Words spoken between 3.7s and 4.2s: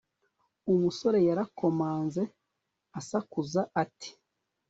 ati